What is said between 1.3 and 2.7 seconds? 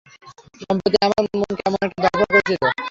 মন কেমন একটা দড়পড় করছিল।